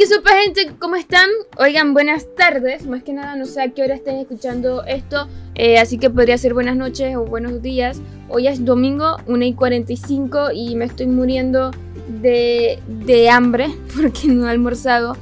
qué 0.00 0.06
supa 0.06 0.30
gente, 0.42 0.72
¿cómo 0.78 0.96
están? 0.96 1.28
Oigan, 1.58 1.92
buenas 1.92 2.26
tardes, 2.34 2.86
más 2.86 3.02
que 3.02 3.12
nada 3.12 3.36
no 3.36 3.44
sé 3.44 3.60
a 3.60 3.68
qué 3.68 3.82
hora 3.82 3.94
estén 3.94 4.16
escuchando 4.16 4.82
esto, 4.84 5.28
eh, 5.54 5.76
así 5.76 5.98
que 5.98 6.08
podría 6.08 6.38
ser 6.38 6.54
buenas 6.54 6.74
noches 6.74 7.14
o 7.16 7.26
buenos 7.26 7.60
días. 7.60 8.00
Hoy 8.30 8.46
es 8.46 8.64
domingo, 8.64 9.18
1 9.26 9.44
y 9.44 9.52
45 9.52 10.52
y 10.54 10.74
me 10.74 10.86
estoy 10.86 11.06
muriendo 11.06 11.70
de, 12.08 12.78
de 12.88 13.28
hambre 13.28 13.68
porque 13.94 14.28
no 14.28 14.46
he 14.46 14.50
almorzado. 14.50 15.18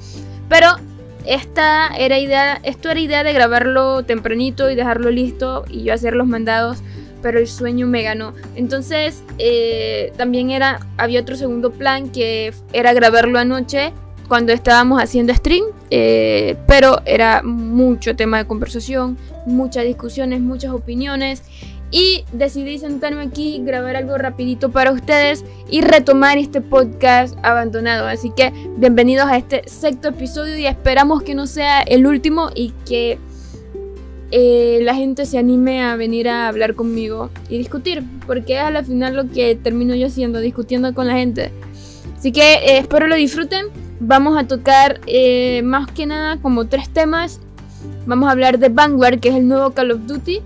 Pero 0.49 0.69
esta 1.27 1.89
era 1.99 2.21
idea, 2.21 2.61
esto 2.63 2.89
era 2.89 3.01
idea 3.01 3.25
de 3.25 3.33
grabarlo 3.33 4.05
tempranito 4.05 4.71
y 4.71 4.77
dejarlo 4.77 5.11
listo 5.11 5.65
y 5.69 5.83
yo 5.83 5.93
hacer 5.93 6.15
los 6.15 6.29
mandados, 6.29 6.85
pero 7.21 7.41
el 7.41 7.49
sueño 7.49 7.89
me 7.89 8.05
ganó. 8.05 8.33
Entonces 8.55 9.25
eh, 9.39 10.13
también 10.17 10.51
era, 10.53 10.87
había 10.99 11.21
otro 11.21 11.35
segundo 11.35 11.73
plan 11.73 12.11
que 12.11 12.55
era 12.73 12.93
grabarlo 12.93 13.41
anoche 13.41 13.93
cuando 14.29 14.53
estábamos 14.53 15.03
haciendo 15.03 15.35
stream, 15.35 15.65
eh, 15.91 16.57
pero 16.67 17.01
era 17.07 17.43
mucho 17.43 18.15
tema 18.15 18.39
de 18.39 18.47
conversación, 18.47 19.17
muchas 19.47 19.85
discusiones, 19.85 20.41
muchas 20.41 20.73
opiniones 20.73 21.43
y 21.91 22.25
decidí 22.33 22.79
sentarme 22.79 23.23
aquí, 23.23 23.63
grabar 23.65 23.97
algo 23.97 24.19
rapidito 24.19 24.71
para 24.71 24.93
ustedes 24.93 25.45
y 25.71 25.81
retomar 25.81 26.37
este 26.37 26.61
podcast 26.61 27.37
abandonado. 27.43 28.07
Así 28.07 28.31
que 28.31 28.53
bienvenidos 28.77 29.27
a 29.27 29.39
este 29.39 29.63
sexto 29.67 30.09
episodio 30.09 30.59
y 30.59 30.67
esperamos 30.67 31.23
que 31.23 31.35
no 31.35 31.47
sea 31.47 31.81
el 31.81 32.07
último 32.07 32.51
y 32.55 32.75
que 32.87 33.19
eh, 34.31 34.81
la 34.83 34.95
gente 34.95 35.25
se 35.25 35.39
anime 35.39 35.83
a 35.83 35.97
venir 35.97 36.29
a 36.29 36.49
hablar 36.49 36.75
conmigo 36.75 37.31
y 37.49 37.57
discutir, 37.57 38.05
porque 38.27 38.57
es 38.57 38.61
al 38.61 38.85
final 38.85 39.17
lo 39.17 39.31
que 39.31 39.55
termino 39.55 39.95
yo 39.95 40.09
haciendo, 40.09 40.41
discutiendo 40.41 40.93
con 40.93 41.07
la 41.07 41.15
gente. 41.15 41.51
Así 42.19 42.33
que 42.33 42.55
eh, 42.55 42.79
espero 42.79 43.07
lo 43.07 43.15
disfruten. 43.15 43.88
Vamos 44.01 44.39
a 44.39 44.47
tocar 44.47 45.01
eh, 45.07 45.63
más 45.65 45.91
que 45.91 46.07
nada 46.07 46.37
como 46.41 46.67
tres 46.67 46.89
temas. 46.89 47.41
Vamos 48.07 48.29
a 48.29 48.33
hablar 48.33 48.59
de 48.59 48.69
Vanguard, 48.69 49.21
que 49.21 49.29
es 49.31 49.35
el 49.35 49.49
nuevo 49.49 49.71
Call 49.71 49.91
of 49.91 50.07
Duty. 50.07 50.41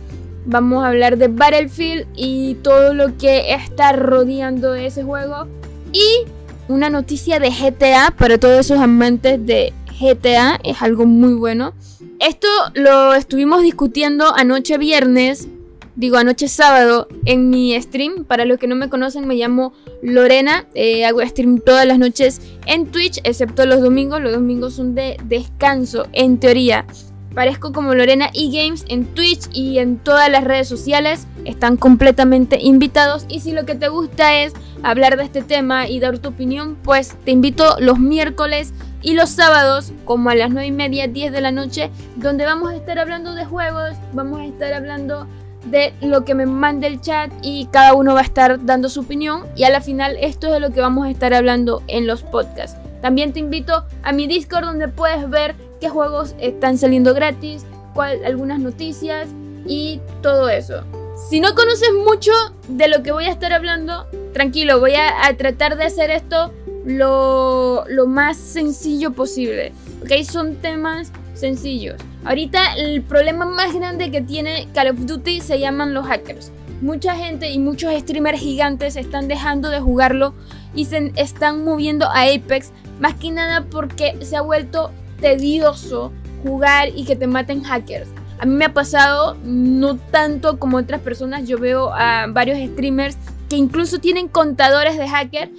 Vamos 0.47 0.83
a 0.83 0.89
hablar 0.89 1.19
de 1.19 1.28
Battlefield 1.28 2.06
y 2.17 2.55
todo 2.56 2.95
lo 2.95 3.17
que 3.17 3.53
está 3.53 3.92
rodeando 3.92 4.75
ese 4.75 5.05
juego. 5.05 5.47
Y 5.92 6.27
una 6.69 6.91
noticia 6.91 7.39
de 7.39 7.50
GTA 7.50 8.14
para 8.17 8.39
todos 8.39 8.58
esos 8.58 8.80
amantes 8.80 9.45
de 9.45 9.73
GTA. 10.00 10.58
Es 10.64 10.83
algo 10.83 11.05
muy 11.05 11.34
bueno. 11.34 11.75
Esto 12.19 12.48
lo 12.75 13.14
estuvimos 13.14 13.62
discutiendo 13.62 14.34
anoche 14.34 14.78
viernes. 14.78 15.48
Digo, 15.94 16.16
anoche 16.16 16.48
sábado 16.48 17.06
en 17.26 17.50
mi 17.50 17.80
stream. 17.80 18.24
Para 18.24 18.44
los 18.44 18.58
que 18.58 18.66
no 18.66 18.74
me 18.74 18.88
conocen, 18.88 19.26
me 19.26 19.34
llamo 19.34 19.74
Lorena. 20.02 20.66
Eh, 20.74 21.04
hago 21.04 21.20
stream 21.20 21.58
todas 21.58 21.86
las 21.86 21.98
noches 21.98 22.40
en 22.66 22.86
Twitch, 22.86 23.20
excepto 23.24 23.66
los 23.66 23.82
domingos. 23.82 24.20
Los 24.20 24.32
domingos 24.32 24.74
son 24.74 24.94
de 24.94 25.16
descanso, 25.24 26.06
en 26.12 26.38
teoría. 26.38 26.86
Parezco 27.34 27.72
como 27.72 27.94
Lorena 27.94 28.30
eGames 28.34 28.84
en 28.88 29.06
Twitch 29.06 29.48
y 29.52 29.78
en 29.78 29.98
todas 29.98 30.30
las 30.30 30.44
redes 30.44 30.68
sociales. 30.68 31.26
Están 31.44 31.76
completamente 31.76 32.58
invitados. 32.60 33.27
Y 33.28 33.40
si 33.40 33.52
lo 33.52 33.66
que 33.66 33.74
te 33.74 33.88
gusta 33.88 34.42
es 34.42 34.52
hablar 34.82 35.16
de 35.16 35.24
este 35.24 35.42
tema 35.42 35.88
y 35.88 36.00
dar 36.00 36.18
tu 36.18 36.30
opinión, 36.30 36.77
pues 36.82 37.16
te 37.24 37.30
invito 37.30 37.77
los 37.80 37.98
miércoles 37.98 38.72
y 39.02 39.14
los 39.14 39.30
sábados, 39.30 39.92
como 40.04 40.30
a 40.30 40.34
las 40.34 40.50
9 40.50 40.66
y 40.66 40.72
media, 40.72 41.08
10 41.08 41.32
de 41.32 41.40
la 41.40 41.50
noche, 41.50 41.90
donde 42.16 42.44
vamos 42.44 42.70
a 42.70 42.77
estar 42.77 42.98
hablando 42.98 43.34
de 43.34 43.44
juegos, 43.44 43.96
vamos 44.12 44.40
a 44.40 44.44
estar 44.44 44.72
hablando 44.72 45.27
de 45.72 45.92
lo 46.02 46.24
que 46.24 46.34
me 46.34 46.46
mande 46.46 46.86
el 46.86 47.00
chat 47.00 47.32
y 47.42 47.66
cada 47.72 47.94
uno 47.94 48.14
va 48.14 48.20
a 48.20 48.24
estar 48.24 48.64
dando 48.64 48.88
su 48.88 49.00
opinión. 49.00 49.44
Y 49.56 49.64
a 49.64 49.70
la 49.70 49.80
final, 49.80 50.16
esto 50.20 50.46
es 50.46 50.52
de 50.52 50.60
lo 50.60 50.70
que 50.70 50.80
vamos 50.80 51.06
a 51.06 51.10
estar 51.10 51.34
hablando 51.34 51.82
en 51.88 52.06
los 52.06 52.22
podcasts. 52.22 52.78
También 53.00 53.32
te 53.32 53.40
invito 53.40 53.84
a 54.04 54.12
mi 54.12 54.28
Discord 54.28 54.64
donde 54.64 54.86
puedes 54.86 55.28
ver 55.28 55.56
qué 55.80 55.88
juegos 55.88 56.36
están 56.38 56.78
saliendo 56.78 57.14
gratis, 57.14 57.66
cuál, 57.94 58.24
algunas 58.24 58.61
noticias 58.61 59.28
y 59.66 60.00
todo 60.20 60.48
eso. 60.48 60.84
Si 61.28 61.40
no 61.40 61.55
conoces 61.55 61.90
mucho 62.05 62.32
de 62.68 62.88
lo 62.88 63.02
que 63.02 63.11
voy 63.11 63.24
a 63.24 63.30
estar 63.32 63.52
hablando, 63.52 64.06
tranquilo, 64.32 64.78
voy 64.78 64.94
a, 64.94 65.36
tratar 65.36 65.77
de 65.77 65.84
hacer 65.84 66.11
esto 66.11 66.52
lo, 66.84 67.84
lo, 67.88 68.06
más 68.06 68.36
sencillo 68.36 69.12
posible. 69.12 69.72
¿Ok? 70.02 70.22
Son 70.24 70.56
temas 70.56 71.12
sencillos. 71.42 72.01
Ahorita 72.25 72.75
el 72.77 73.03
problema 73.03 73.45
más 73.45 73.75
grande 73.75 74.11
que 74.11 74.23
tiene 74.23 74.69
Call 74.73 74.92
of 74.92 75.07
Duty 75.07 75.41
se 75.41 75.58
llaman 75.58 75.92
los 75.92 76.07
hackers. 76.07 76.53
Mucha 76.80 77.14
gente 77.14 77.51
y 77.51 77.58
muchos 77.58 77.92
streamers 77.95 78.41
gigantes 78.41 78.97
están 78.97 79.29
dejando 79.29 79.69
de 79.69 79.80
jugarlo 79.80 80.35
y 80.75 80.86
se 80.86 81.13
están 81.17 81.64
moviendo 81.64 82.07
a 82.07 82.23
Apex 82.23 82.73
más 83.01 83.14
que 83.14 83.30
nada 83.30 83.67
porque 83.70 84.17
se 84.23 84.36
ha 84.36 84.41
vuelto 84.41 84.91
tedioso 85.20 86.13
jugar 86.42 86.89
y 86.95 87.05
que 87.05 87.17
te 87.17 87.27
maten 87.27 87.63
hackers. 87.63 88.09
A 88.39 88.47
mí 88.47 88.55
me 88.55 88.64
ha 88.64 88.74
pasado, 88.74 89.36
no 89.45 89.97
tanto 89.97 90.59
como 90.59 90.79
otras 90.79 91.01
personas, 91.01 91.47
yo 91.47 91.59
veo 91.59 91.92
a 91.92 92.27
varios 92.29 92.59
streamers 92.70 93.17
que 93.48 93.57
incluso 93.57 93.98
tienen 93.98 94.29
contadores 94.29 94.97
de 94.97 95.09
hacker 95.09 95.51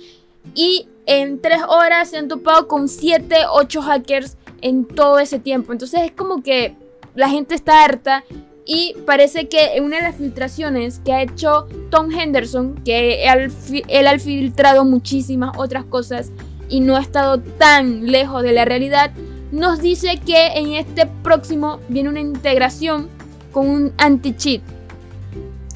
y 0.56 0.88
en 1.06 1.42
3 1.42 1.64
horas 1.68 2.10
se 2.10 2.18
han 2.18 2.28
topado 2.28 2.68
con 2.68 2.88
7, 2.88 3.36
8 3.52 3.82
hackers 3.82 4.38
en 4.64 4.86
todo 4.86 5.20
ese 5.20 5.38
tiempo. 5.38 5.72
Entonces 5.72 6.02
es 6.02 6.12
como 6.12 6.42
que 6.42 6.76
la 7.14 7.30
gente 7.30 7.54
está 7.54 7.84
harta 7.84 8.24
y 8.66 8.96
parece 9.06 9.50
que 9.50 9.80
una 9.82 9.98
de 9.98 10.04
las 10.04 10.16
filtraciones 10.16 11.00
que 11.04 11.14
ha 11.14 11.22
hecho 11.22 11.68
Tom 11.92 12.10
Henderson, 12.12 12.82
que 12.84 13.26
él 13.26 14.08
ha 14.08 14.20
filtrado 14.20 14.86
muchísimas 14.86 15.56
otras 15.58 15.84
cosas 15.84 16.32
y 16.70 16.80
no 16.80 16.96
ha 16.96 17.02
estado 17.02 17.40
tan 17.40 18.10
lejos 18.10 18.42
de 18.42 18.54
la 18.54 18.66
realidad, 18.66 19.12
nos 19.52 19.82
dice 19.82 20.20
que 20.26 20.48
en 20.56 20.72
este 20.74 21.06
próximo 21.22 21.80
viene 21.90 22.10
una 22.10 22.22
integración 22.22 23.10
con 23.52 23.70
un 23.70 23.94
anti-cheat. 23.98 24.62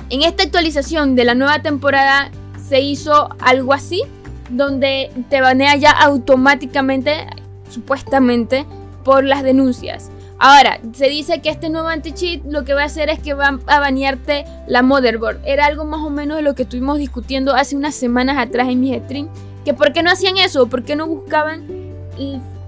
En 0.09 0.23
esta 0.23 0.43
actualización 0.43 1.15
de 1.15 1.25
la 1.25 1.35
nueva 1.35 1.61
temporada 1.61 2.31
se 2.67 2.79
hizo 2.79 3.29
algo 3.39 3.73
así, 3.73 4.03
donde 4.49 5.11
te 5.29 5.41
banea 5.41 5.75
ya 5.75 5.91
automáticamente, 5.91 7.27
supuestamente, 7.69 8.65
por 9.07 9.23
las 9.23 9.41
denuncias. 9.41 10.12
Ahora, 10.38 10.81
se 10.91 11.07
dice 11.07 11.40
que 11.40 11.47
este 11.47 11.69
nuevo 11.69 11.88
anti-cheat 11.88 12.44
lo 12.44 12.66
que 12.66 12.73
va 12.73 12.81
a 12.81 12.88
hacer 12.88 13.09
es 13.09 13.19
que 13.19 13.34
va 13.34 13.57
a 13.66 13.79
banearte 13.79 14.44
la 14.68 14.81
motherboard. 14.81 15.40
Era 15.45 15.66
algo 15.66 15.85
más 15.85 16.01
o 16.01 16.09
menos 16.09 16.35
de 16.35 16.44
lo 16.44 16.56
que 16.56 16.63
estuvimos 16.63 17.00
discutiendo 17.00 17.56
hace 17.56 17.78
unas 17.78 17.95
semanas 17.95 18.38
atrás 18.38 18.68
en 18.68 18.81
mi 18.81 18.94
stream. 19.00 19.29
Que 19.63 19.73
por 19.73 19.94
qué 19.94 20.03
no 20.03 20.12
hacían 20.12 20.38
eso, 20.38 20.68
por 20.68 20.84
qué 20.84 20.97
no 20.97 21.07
buscaban 21.07 21.68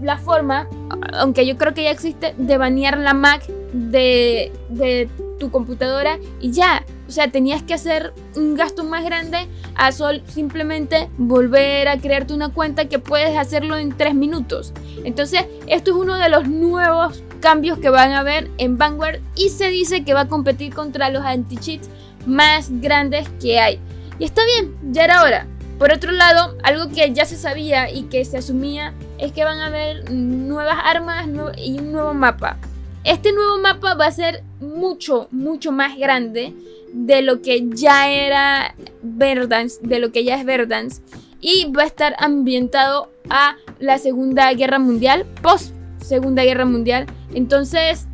la 0.01 0.17
forma, 0.17 0.69
aunque 1.11 1.45
yo 1.45 1.57
creo 1.57 1.73
que 1.73 1.83
ya 1.83 1.91
existe, 1.91 2.33
de 2.37 2.57
banear 2.57 2.97
la 2.99 3.13
Mac 3.13 3.45
de, 3.73 4.53
de 4.69 5.09
tu 5.39 5.49
computadora 5.49 6.19
y 6.39 6.51
ya. 6.51 6.85
O 7.07 7.11
sea, 7.11 7.31
tenías 7.31 7.63
que 7.63 7.73
hacer 7.73 8.13
un 8.35 8.53
gasto 8.53 8.83
más 8.83 9.03
grande 9.03 9.47
a 9.73 9.91
sol 9.91 10.21
simplemente 10.27 11.09
volver 11.17 11.87
a 11.87 11.97
crearte 11.97 12.35
una 12.35 12.49
cuenta 12.49 12.85
que 12.85 12.99
puedes 12.99 13.35
hacerlo 13.35 13.77
en 13.77 13.97
3 13.97 14.13
minutos. 14.13 14.73
Entonces, 15.03 15.45
esto 15.65 15.91
es 15.91 15.97
uno 15.97 16.17
de 16.17 16.29
los 16.29 16.47
nuevos 16.47 17.23
cambios 17.39 17.79
que 17.79 17.89
van 17.89 18.11
a 18.11 18.19
haber 18.19 18.51
en 18.57 18.77
Vanguard 18.77 19.21
y 19.35 19.49
se 19.49 19.69
dice 19.69 20.03
que 20.03 20.13
va 20.13 20.21
a 20.21 20.27
competir 20.27 20.75
contra 20.75 21.09
los 21.09 21.23
anti-cheats 21.23 21.89
más 22.27 22.69
grandes 22.69 23.27
que 23.41 23.59
hay. 23.59 23.79
Y 24.19 24.25
está 24.25 24.41
bien, 24.45 24.75
ya 24.91 25.05
era 25.05 25.23
hora. 25.23 25.47
Por 25.79 25.93
otro 25.93 26.11
lado, 26.11 26.57
algo 26.61 26.89
que 26.89 27.11
ya 27.13 27.23
se 27.23 27.37
sabía 27.37 27.89
y 27.89 28.03
que 28.03 28.25
se 28.25 28.37
asumía 28.37 28.93
es 29.17 29.31
que 29.31 29.45
van 29.45 29.59
a 29.59 29.67
haber 29.67 30.11
nuevas 30.11 30.77
armas 30.83 31.25
y 31.57 31.79
un 31.79 31.93
nuevo 31.93 32.13
mapa. 32.13 32.57
Este 33.05 33.31
nuevo 33.31 33.57
mapa 33.59 33.95
va 33.95 34.07
a 34.07 34.11
ser 34.11 34.43
mucho, 34.59 35.27
mucho 35.31 35.71
más 35.71 35.97
grande 35.97 36.53
de 36.93 37.21
lo 37.21 37.41
que 37.41 37.67
ya 37.69 38.09
era 38.09 38.75
Verdance, 39.01 39.79
de 39.81 39.99
lo 39.99 40.11
que 40.11 40.23
ya 40.23 40.35
es 40.35 40.45
Verdance. 40.45 41.01
Y 41.41 41.71
va 41.71 41.83
a 41.83 41.87
estar 41.87 42.15
ambientado 42.19 43.09
a 43.29 43.55
la 43.79 43.97
Segunda 43.97 44.51
Guerra 44.53 44.79
Mundial, 44.79 45.25
post 45.41 45.73
Segunda 46.01 46.43
Guerra 46.43 46.65
Mundial. 46.65 47.05
Entonces, 47.33 48.07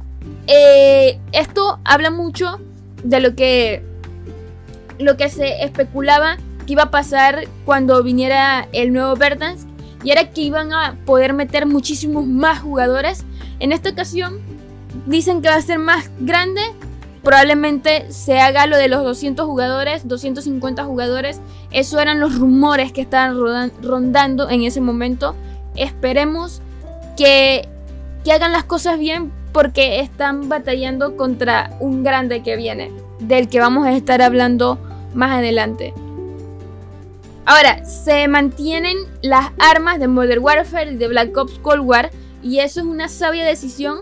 eh, 0.47 1.19
esto 1.31 1.79
habla 1.83 2.11
mucho 2.11 2.59
de 3.03 3.19
lo 3.19 3.35
que, 3.35 3.83
lo 4.99 5.17
que 5.17 5.29
se 5.29 5.63
especulaba 5.63 6.37
que 6.65 6.73
iba 6.73 6.83
a 6.83 6.91
pasar 6.91 7.45
cuando 7.63 8.01
viniera 8.03 8.67
el 8.73 8.91
nuevo 8.93 9.15
Verdansk 9.15 9.67
y 10.03 10.11
era 10.11 10.29
que 10.31 10.41
iban 10.41 10.73
a 10.73 10.97
poder 11.05 11.33
meter 11.33 11.65
muchísimos 11.65 12.27
más 12.27 12.59
jugadores. 12.59 13.25
En 13.59 13.71
esta 13.71 13.89
ocasión 13.89 14.39
dicen 15.05 15.41
que 15.41 15.49
va 15.49 15.55
a 15.55 15.61
ser 15.61 15.79
más 15.79 16.09
grande. 16.19 16.61
Probablemente 17.23 18.11
se 18.11 18.39
haga 18.39 18.67
lo 18.67 18.77
de 18.77 18.87
los 18.87 19.03
200 19.03 19.45
jugadores, 19.45 20.07
250 20.07 20.83
jugadores. 20.83 21.41
Eso 21.71 21.99
eran 21.99 22.19
los 22.19 22.37
rumores 22.37 22.91
que 22.91 23.01
estaban 23.01 23.71
rondando 23.81 24.49
en 24.49 24.63
ese 24.63 24.79
momento. 24.79 25.35
Esperemos 25.75 26.61
que, 27.17 27.67
que 28.23 28.31
hagan 28.31 28.51
las 28.51 28.63
cosas 28.63 28.99
bien 28.99 29.31
porque 29.51 30.01
están 30.01 30.49
batallando 30.49 31.17
contra 31.17 31.71
un 31.79 32.03
grande 32.03 32.43
que 32.43 32.55
viene, 32.57 32.91
del 33.19 33.47
que 33.47 33.59
vamos 33.59 33.87
a 33.87 33.93
estar 33.93 34.21
hablando 34.21 34.77
más 35.13 35.31
adelante. 35.31 35.93
Ahora, 37.45 37.85
se 37.85 38.27
mantienen 38.27 38.97
las 39.21 39.51
armas 39.59 39.99
de 39.99 40.07
Modern 40.07 40.43
Warfare 40.43 40.93
y 40.93 40.97
de 40.97 41.07
Black 41.07 41.37
Ops 41.37 41.59
Cold 41.59 41.81
War. 41.81 42.11
Y 42.41 42.59
eso 42.59 42.79
es 42.79 42.85
una 42.85 43.07
sabia 43.07 43.45
decisión. 43.45 43.99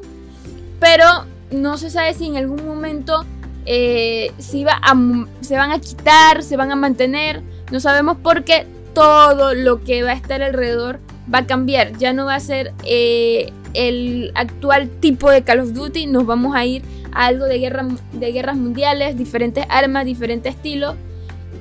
Pero 0.83 1.06
no 1.50 1.77
se 1.77 1.89
sabe 1.89 2.13
si 2.13 2.25
en 2.25 2.35
algún 2.35 2.65
momento 2.65 3.24
eh, 3.65 4.33
se, 4.38 4.65
van 4.65 5.71
a 5.71 5.80
quitar, 5.80 6.44
se 6.44 6.57
van 6.57 6.74
a 6.74 6.75
mantener. 6.75 7.41
No 7.71 7.80
sabemos 7.80 8.18
por 8.18 8.44
qué 8.44 8.68
todo 8.94 9.53
lo 9.53 9.81
que 9.81 10.03
va 10.03 10.12
a 10.12 10.15
estar 10.15 10.44
alrededor 10.44 11.00
va 11.33 11.39
a 11.39 11.47
cambiar. 11.47 11.97
Ya 12.00 12.12
no 12.12 12.25
va 12.25 12.35
a 12.35 12.39
ser 12.41 12.74
eh, 12.83 13.53
el 13.74 14.33
actual 14.35 14.89
tipo 15.00 15.31
de 15.31 15.44
Call 15.44 15.62
of 15.62 15.71
Duty. 15.71 16.07
Nos 16.07 16.25
vamos 16.25 16.53
a 16.53 16.65
ir 16.65 16.83
a 17.13 17.27
algo 17.27 17.45
de, 17.45 17.59
guerra, 17.59 17.88
de 18.12 18.31
guerras 18.33 18.57
mundiales, 18.57 19.18
diferentes 19.18 19.65
armas, 19.69 20.03
diferentes 20.03 20.53
estilos. 20.53 20.95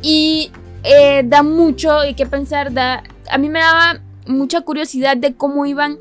Y 0.02 0.50
eh, 0.82 1.22
da 1.24 1.44
mucho 1.44 2.04
y 2.04 2.14
que 2.14 2.26
pensar. 2.26 2.72
Da, 2.72 3.04
a 3.30 3.38
mí 3.38 3.48
me 3.48 3.60
daba 3.60 4.00
mucha 4.26 4.62
curiosidad 4.62 5.16
de 5.16 5.34
cómo 5.34 5.64
iban 5.64 5.98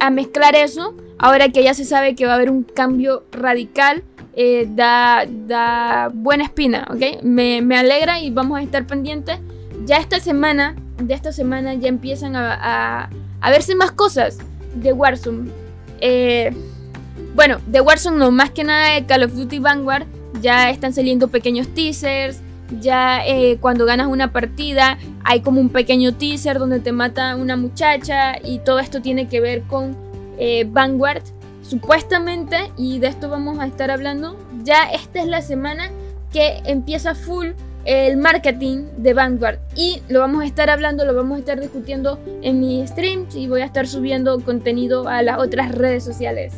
a 0.00 0.10
mezclar 0.10 0.54
eso. 0.54 0.94
Ahora 1.18 1.48
que 1.48 1.62
ya 1.62 1.74
se 1.74 1.84
sabe 1.84 2.14
que 2.14 2.26
va 2.26 2.32
a 2.32 2.34
haber 2.34 2.50
un 2.50 2.62
cambio 2.62 3.24
radical, 3.32 4.04
eh, 4.34 4.66
da, 4.68 5.24
da, 5.26 6.10
buena 6.12 6.44
espina, 6.44 6.86
¿ok? 6.90 7.22
Me, 7.22 7.58
alegra 7.76 8.20
y 8.20 8.30
vamos 8.30 8.58
a 8.58 8.62
estar 8.62 8.86
pendientes. 8.86 9.38
Ya 9.86 9.96
esta 9.96 10.20
semana, 10.20 10.76
de 11.02 11.14
esta 11.14 11.32
semana 11.32 11.72
ya 11.74 11.88
empiezan 11.88 12.36
a, 12.36 13.08
a, 13.40 13.50
verse 13.50 13.74
más 13.74 13.92
cosas 13.92 14.38
de 14.74 14.92
Warzone. 14.92 15.50
Eh, 16.00 16.54
bueno, 17.34 17.60
de 17.66 17.80
Warzone 17.80 18.18
no, 18.18 18.30
más 18.30 18.50
que 18.50 18.64
nada 18.64 18.94
de 18.94 19.06
Call 19.06 19.22
of 19.22 19.34
Duty 19.34 19.58
Vanguard. 19.58 20.06
Ya 20.42 20.68
están 20.68 20.92
saliendo 20.92 21.28
pequeños 21.28 21.68
teasers, 21.68 22.42
ya 22.80 23.26
eh, 23.26 23.58
cuando 23.60 23.84
ganas 23.86 24.08
una 24.08 24.32
partida 24.32 24.98
hay 25.24 25.40
como 25.40 25.60
un 25.60 25.70
pequeño 25.70 26.14
teaser 26.14 26.58
donde 26.58 26.80
te 26.80 26.92
mata 26.92 27.36
una 27.36 27.56
muchacha 27.56 28.36
y 28.42 28.58
todo 28.60 28.78
esto 28.78 29.02
tiene 29.02 29.28
que 29.28 29.40
ver 29.40 29.62
con 29.62 29.96
eh, 30.38 30.66
Vanguard. 30.68 31.22
Supuestamente, 31.62 32.70
y 32.76 33.00
de 33.00 33.08
esto 33.08 33.28
vamos 33.28 33.58
a 33.58 33.66
estar 33.66 33.90
hablando, 33.90 34.36
ya 34.62 34.84
esta 34.84 35.20
es 35.20 35.26
la 35.26 35.42
semana 35.42 35.90
que 36.32 36.60
empieza 36.64 37.14
full 37.16 37.48
el 37.84 38.16
marketing 38.16 38.84
de 38.98 39.14
Vanguard 39.14 39.58
y 39.74 40.02
lo 40.08 40.20
vamos 40.20 40.42
a 40.42 40.46
estar 40.46 40.70
hablando, 40.70 41.04
lo 41.04 41.14
vamos 41.14 41.36
a 41.36 41.38
estar 41.38 41.60
discutiendo 41.60 42.20
en 42.42 42.60
mis 42.60 42.90
streams 42.90 43.34
y 43.34 43.48
voy 43.48 43.62
a 43.62 43.64
estar 43.64 43.86
subiendo 43.86 44.38
contenido 44.40 45.08
a 45.08 45.22
las 45.22 45.38
otras 45.38 45.72
redes 45.72 46.04
sociales. 46.04 46.52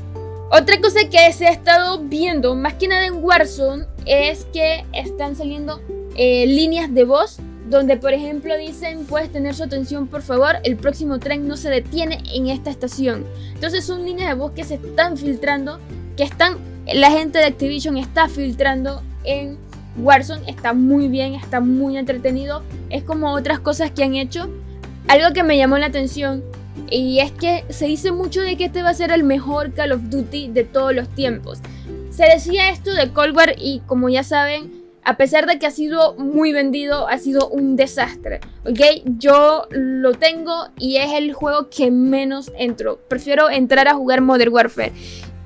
Otra 0.50 0.80
cosa 0.80 1.00
que 1.10 1.30
se 1.34 1.46
ha 1.46 1.50
estado 1.50 1.98
viendo, 2.04 2.54
más 2.54 2.74
que 2.74 2.88
nada 2.88 3.04
en 3.04 3.22
Warzone, 3.22 3.84
es 4.06 4.46
que 4.46 4.86
están 4.94 5.36
saliendo 5.36 5.82
eh, 6.18 6.46
líneas 6.46 6.92
de 6.92 7.04
voz 7.04 7.38
donde 7.70 7.96
por 7.96 8.12
ejemplo 8.12 8.56
dicen 8.56 9.04
puedes 9.04 9.30
tener 9.30 9.54
su 9.54 9.62
atención 9.62 10.06
por 10.06 10.22
favor, 10.22 10.56
el 10.64 10.76
próximo 10.76 11.18
tren 11.18 11.46
no 11.46 11.56
se 11.56 11.70
detiene 11.70 12.22
en 12.34 12.48
esta 12.48 12.70
estación. 12.70 13.24
Entonces 13.54 13.84
son 13.84 14.04
líneas 14.04 14.30
de 14.30 14.34
voz 14.34 14.52
que 14.52 14.64
se 14.64 14.74
están 14.74 15.16
filtrando, 15.16 15.78
que 16.16 16.24
están, 16.24 16.56
la 16.92 17.10
gente 17.10 17.38
de 17.38 17.44
Activision 17.44 17.96
está 17.96 18.28
filtrando 18.28 19.02
en 19.24 19.58
Warzone, 19.98 20.48
está 20.48 20.72
muy 20.72 21.08
bien, 21.08 21.34
está 21.34 21.60
muy 21.60 21.96
entretenido, 21.96 22.62
es 22.90 23.02
como 23.04 23.32
otras 23.32 23.60
cosas 23.60 23.90
que 23.90 24.04
han 24.04 24.14
hecho. 24.14 24.48
Algo 25.08 25.32
que 25.32 25.42
me 25.42 25.56
llamó 25.56 25.78
la 25.78 25.86
atención 25.86 26.42
y 26.90 27.20
es 27.20 27.32
que 27.32 27.64
se 27.68 27.86
dice 27.86 28.12
mucho 28.12 28.40
de 28.40 28.56
que 28.56 28.66
este 28.66 28.82
va 28.82 28.90
a 28.90 28.94
ser 28.94 29.10
el 29.10 29.24
mejor 29.24 29.72
Call 29.72 29.92
of 29.92 30.02
Duty 30.04 30.48
de 30.48 30.64
todos 30.64 30.94
los 30.94 31.08
tiempos. 31.08 31.60
Se 32.10 32.24
decía 32.24 32.70
esto 32.70 32.92
de 32.92 33.10
Cold 33.12 33.36
War 33.36 33.54
y 33.58 33.80
como 33.86 34.08
ya 34.08 34.22
saben, 34.22 34.77
a 35.08 35.16
pesar 35.16 35.46
de 35.46 35.58
que 35.58 35.64
ha 35.64 35.70
sido 35.70 36.16
muy 36.16 36.52
vendido, 36.52 37.08
ha 37.08 37.16
sido 37.16 37.48
un 37.48 37.76
desastre. 37.76 38.40
¿Ok? 38.66 38.78
Yo 39.16 39.66
lo 39.70 40.12
tengo 40.12 40.52
y 40.78 40.96
es 40.96 41.14
el 41.14 41.32
juego 41.32 41.70
que 41.70 41.90
menos 41.90 42.52
entro. 42.58 42.98
Prefiero 43.08 43.48
entrar 43.48 43.88
a 43.88 43.94
jugar 43.94 44.20
Modern 44.20 44.52
Warfare. 44.52 44.92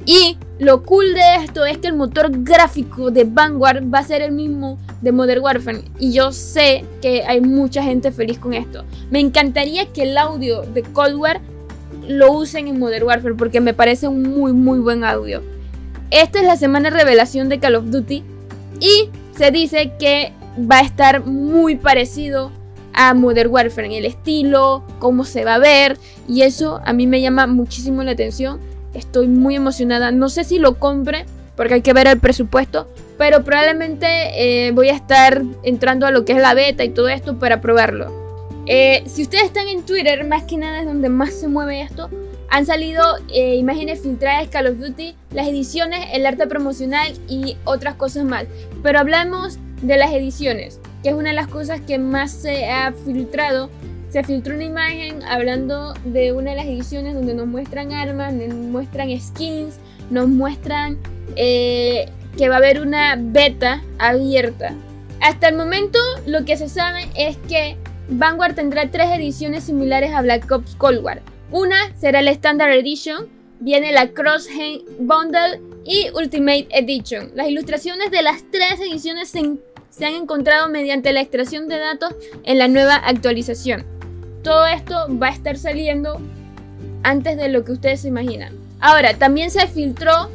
Y 0.05 0.37
lo 0.59 0.83
cool 0.83 1.15
de 1.15 1.45
esto 1.45 1.65
es 1.65 1.79
que 1.79 1.87
el 1.87 1.95
motor 1.95 2.33
gráfico 2.43 3.13
de 3.13 3.23
Vanguard 3.23 3.85
va 3.85 4.01
a 4.01 4.03
ser 4.03 4.21
el 4.23 4.33
mismo 4.33 4.81
de 5.01 5.13
Modern 5.13 5.41
Warfare. 5.41 5.85
Y 5.97 6.13
yo 6.13 6.33
sé 6.33 6.85
que 7.01 7.23
hay 7.23 7.41
mucha 7.41 7.85
gente 7.85 8.11
feliz 8.11 8.41
con 8.41 8.55
esto. 8.55 8.85
Me 9.13 9.21
encantaría 9.21 9.93
que 9.93 10.03
el 10.03 10.19
audio 10.19 10.63
de 10.63 10.83
Cold 10.83 11.15
War 11.15 11.41
lo 12.09 12.33
usen 12.33 12.67
en 12.67 12.81
Modern 12.81 13.07
Warfare 13.07 13.37
porque 13.37 13.61
me 13.61 13.75
parece 13.75 14.09
un 14.09 14.23
muy 14.23 14.53
muy 14.53 14.81
buen 14.81 15.05
audio. 15.05 15.41
Esta 16.11 16.41
es 16.41 16.47
la 16.47 16.57
semana 16.57 16.91
de 16.91 16.97
revelación 16.97 17.49
de 17.49 17.61
Call 17.61 17.77
of 17.77 17.91
Duty. 17.91 18.25
Y 18.81 19.09
se 19.37 19.51
dice 19.51 19.93
que 19.99 20.33
va 20.59 20.79
a 20.79 20.83
estar 20.83 21.25
muy 21.25 21.77
parecido 21.77 22.51
a 22.93 23.15
Modern 23.15 23.51
Warfare 23.51 23.87
en 23.87 23.93
el 23.93 24.05
estilo, 24.05 24.85
cómo 24.99 25.25
se 25.25 25.45
va 25.45 25.55
a 25.55 25.59
ver 25.59 25.99
y 26.29 26.43
eso 26.43 26.81
a 26.85 26.93
mí 26.93 27.07
me 27.07 27.21
llama 27.21 27.47
muchísimo 27.47 28.03
la 28.03 28.13
atención. 28.13 28.61
Estoy 28.95 29.27
muy 29.27 29.57
emocionada. 29.57 30.11
No 30.11 30.29
sé 30.29 30.45
si 30.45 30.59
lo 30.59 30.79
compre 30.79 31.25
porque 31.57 31.75
hay 31.75 31.83
que 31.83 31.93
ver 31.93 32.07
el 32.07 32.19
presupuesto, 32.19 32.89
pero 33.19 33.45
probablemente 33.45 34.07
eh, 34.67 34.73
voy 34.73 34.89
a 34.89 34.95
estar 34.95 35.43
entrando 35.63 36.07
a 36.07 36.11
lo 36.11 36.25
que 36.25 36.33
es 36.33 36.39
la 36.39 36.55
beta 36.55 36.85
y 36.85 36.91
todo 36.91 37.09
esto 37.09 37.39
para 37.39 37.61
probarlo. 37.61 38.23
Eh, 38.67 39.03
si 39.07 39.23
ustedes 39.23 39.45
están 39.45 39.69
en 39.69 39.83
Twitter, 39.83 40.25
más 40.27 40.45
que 40.45 40.57
nada 40.57 40.81
es 40.81 40.87
donde 40.87 41.09
más 41.09 41.33
se 41.33 41.49
mueve 41.49 41.83
esto. 41.83 42.11
Han 42.53 42.67
salido 42.67 43.03
eh, 43.33 43.57
imágenes 43.57 44.03
filtradas 44.03 44.43
de 44.43 44.51
Call 44.51 44.67
of 44.67 44.79
Duty, 44.79 45.17
las 45.33 45.49
ediciones, 45.49 46.07
el 46.13 46.27
arte 46.27 46.47
promocional 46.47 47.11
y 47.27 47.57
otras 47.65 47.95
cosas 47.95 48.27
más. 48.27 48.45
Pero 48.83 48.99
hablamos 48.99 49.59
de 49.81 49.97
las 49.97 50.13
ediciones, 50.13 50.79
que 51.03 51.09
es 51.09 51.15
una 51.15 51.31
de 51.31 51.35
las 51.35 51.49
cosas 51.49 51.81
que 51.81 51.99
más 51.99 52.31
se 52.31 52.69
ha 52.69 52.93
filtrado. 52.93 53.71
Se 54.11 54.23
filtró 54.23 54.55
una 54.55 54.65
imagen 54.65 55.23
hablando 55.23 55.95
de 56.05 56.33
una 56.33 56.51
de 56.51 56.59
las 56.59 56.67
ediciones 56.67 57.15
donde 57.15 57.33
nos 57.33 57.47
muestran 57.47 57.91
armas, 57.93 58.35
nos 58.35 58.55
muestran 58.55 59.19
skins, 59.19 59.77
nos 60.11 60.29
muestran 60.29 60.99
eh, 61.37 62.05
que 62.37 62.51
va 62.51 62.57
a 62.57 62.59
haber 62.59 62.83
una 62.83 63.17
beta 63.19 63.83
abierta. 63.99 64.75
Hasta 65.23 65.49
el 65.49 65.57
momento 65.57 65.99
lo 66.27 66.45
que 66.45 66.59
se 66.59 66.69
sabe 66.69 67.09
es 67.17 67.39
que 67.49 67.79
Vanguard 68.11 68.57
tendrá 68.57 68.91
tres 68.91 69.09
ediciones 69.09 69.65
similares 69.65 70.13
a 70.13 70.21
Black 70.21 70.53
Ops 70.53 70.75
Cold 70.75 71.03
War. 71.03 71.32
Una 71.53 71.95
será 71.99 72.23
la 72.23 72.31
Standard 72.31 72.73
Edition, 72.73 73.29
viene 73.61 73.93
la 73.93 74.09
Cross 74.09 74.49
Bundle 74.99 75.61
y 75.85 76.09
Ultimate 76.15 76.69
Edition. 76.71 77.33
Las 77.35 77.47
ilustraciones 77.47 78.11
de 78.11 78.23
las 78.23 78.43
tres 78.51 78.81
ediciones 78.81 79.29
se, 79.29 80.07
han 80.07 80.15
encontrado 80.15 80.71
mediante 80.71 81.13
la 81.13 81.21
extracción 81.21 81.69
de 81.69 81.77
datos 81.77 82.15
en 82.45 82.57
la 82.57 82.69
nueva 82.69 82.95
actualización. 82.95 83.85
Todo 84.43 84.67
esto 84.67 84.95
va 85.23 85.27
a 85.27 85.33
estar 85.33 85.59
saliendo 85.59 86.19
antes 87.03 87.37
de 87.37 87.51
lo 87.51 87.67
que 87.67 87.73
ustedes 87.73 88.01
se 88.01 88.09
imaginan. 88.09 88.57
Ahora, 88.81 89.13
también 89.19 89.51
se 89.51 89.67
filtró 89.67 90.31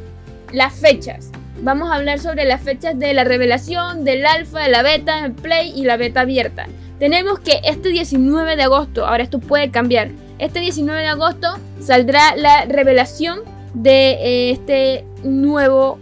las 0.52 0.78
fechas. 0.78 1.32
Vamos 1.62 1.90
a 1.90 1.96
hablar 1.96 2.20
sobre 2.20 2.44
las 2.44 2.62
fechas 2.62 2.96
de 2.96 3.12
la 3.12 3.24
revelación, 3.24 4.04
del 4.04 4.24
alfa, 4.24 4.60
de 4.60 4.68
la 4.68 4.84
beta, 4.84 5.24
el 5.24 5.32
play 5.32 5.72
y 5.74 5.82
la 5.82 5.96
beta 5.96 6.20
abierta. 6.20 6.68
Tenemos 7.00 7.40
que 7.40 7.60
este 7.64 7.88
19 7.88 8.54
de 8.54 8.62
agosto, 8.62 9.04
ahora 9.04 9.24
esto 9.24 9.40
puede 9.40 9.72
cambiar, 9.72 10.10
este 10.38 10.60
19 10.60 11.00
de 11.00 11.08
agosto 11.08 11.48
saldrá 11.80 12.36
la 12.36 12.64
revelación 12.64 13.40
de 13.74 14.10
eh, 14.10 14.50
este 14.50 15.04
nuevo 15.22 15.98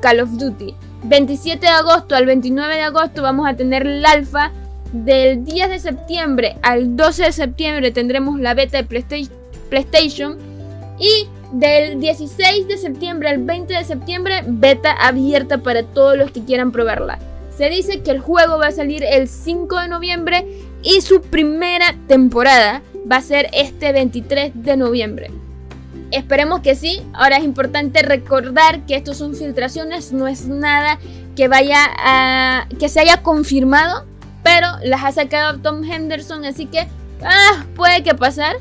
Call 0.00 0.20
of 0.20 0.30
Duty. 0.32 0.74
27 1.04 1.64
de 1.64 1.72
agosto 1.72 2.14
al 2.14 2.26
29 2.26 2.74
de 2.74 2.82
agosto 2.82 3.22
vamos 3.22 3.48
a 3.48 3.54
tener 3.54 3.86
el 3.86 4.04
alfa. 4.04 4.52
Del 4.92 5.44
10 5.44 5.70
de 5.70 5.78
septiembre 5.78 6.56
al 6.62 6.96
12 6.96 7.24
de 7.24 7.32
septiembre 7.32 7.90
tendremos 7.92 8.40
la 8.40 8.54
beta 8.54 8.82
de 8.82 9.04
PlayStation. 9.68 10.36
Y 10.98 11.28
del 11.52 12.00
16 12.00 12.68
de 12.68 12.76
septiembre 12.76 13.28
al 13.28 13.38
20 13.38 13.72
de 13.72 13.84
septiembre, 13.84 14.42
beta 14.46 14.92
abierta 14.92 15.58
para 15.58 15.82
todos 15.82 16.16
los 16.16 16.30
que 16.30 16.44
quieran 16.44 16.72
probarla. 16.72 17.18
Se 17.56 17.68
dice 17.68 18.02
que 18.02 18.10
el 18.10 18.20
juego 18.20 18.58
va 18.58 18.68
a 18.68 18.72
salir 18.72 19.04
el 19.04 19.28
5 19.28 19.80
de 19.80 19.88
noviembre 19.88 20.46
y 20.82 21.00
su 21.00 21.20
primera 21.20 21.94
temporada 22.06 22.82
va 23.10 23.16
a 23.16 23.22
ser 23.22 23.48
este 23.52 23.92
23 23.92 24.52
de 24.54 24.76
noviembre. 24.76 25.30
Esperemos 26.10 26.60
que 26.60 26.74
sí. 26.74 27.02
Ahora 27.12 27.36
es 27.36 27.44
importante 27.44 28.02
recordar 28.02 28.84
que 28.86 28.96
esto 28.96 29.14
son 29.14 29.34
filtraciones, 29.34 30.12
no 30.12 30.26
es 30.26 30.46
nada 30.46 30.98
que 31.36 31.48
vaya 31.48 31.86
a 31.98 32.66
que 32.78 32.88
se 32.88 33.00
haya 33.00 33.22
confirmado, 33.22 34.04
pero 34.42 34.66
las 34.82 35.04
ha 35.04 35.12
sacado 35.12 35.60
Tom 35.60 35.84
Henderson, 35.84 36.44
así 36.44 36.66
que 36.66 36.88
ah, 37.22 37.64
puede 37.76 38.02
que 38.02 38.14
pasar. 38.14 38.56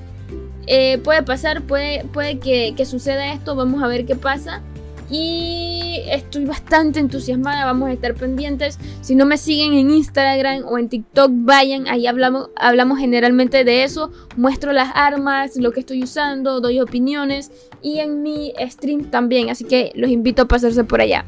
Eh, 0.68 1.00
puede 1.00 1.24
pasar, 1.24 1.64
puede, 1.64 2.04
puede 2.06 2.38
que, 2.38 2.76
que 2.78 2.86
suceda 2.86 3.34
esto, 3.34 3.56
vamos 3.56 3.82
a 3.82 3.88
ver 3.88 4.06
qué 4.06 4.16
pasa 4.16 4.62
y 5.10 6.02
estoy 6.08 6.46
bastante 6.46 7.00
entusiasmada, 7.00 7.66
vamos 7.66 7.90
a 7.90 7.94
estar 7.94 8.14
pendientes. 8.14 8.78
Si 9.02 9.16
no 9.16 9.26
me 9.26 9.38
siguen 9.38 9.74
en 9.74 9.90
Instagram 9.90 10.66
o 10.66 10.78
en 10.78 10.90
TikTok, 10.90 11.32
vayan, 11.34 11.88
ahí 11.88 12.06
hablamos, 12.08 12.50
hablamos 12.56 13.00
generalmente 13.00 13.64
de 13.64 13.84
eso, 13.84 14.12
muestro 14.38 14.72
las 14.72 14.92
armas, 14.94 15.56
lo 15.56 15.72
que 15.72 15.80
estoy 15.80 16.04
usando, 16.04 16.62
doy 16.62 16.80
opiniones 16.80 17.52
y 17.82 18.00
en 18.00 18.22
mi 18.22 18.54
stream 18.60 19.06
también, 19.06 19.50
así 19.50 19.64
que 19.64 19.92
los 19.96 20.12
invito 20.12 20.44
a 20.44 20.48
pasarse 20.48 20.84
por 20.84 21.02
allá. 21.02 21.26